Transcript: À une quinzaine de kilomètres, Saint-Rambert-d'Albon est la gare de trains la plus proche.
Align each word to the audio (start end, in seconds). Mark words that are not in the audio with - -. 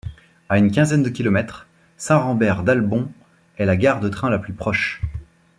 À 0.49 0.57
une 0.57 0.71
quinzaine 0.71 1.03
de 1.03 1.09
kilomètres, 1.11 1.67
Saint-Rambert-d'Albon 1.97 3.11
est 3.59 3.65
la 3.65 3.77
gare 3.77 3.99
de 3.99 4.09
trains 4.09 4.31
la 4.31 4.39
plus 4.39 4.51
proche. 4.53 4.99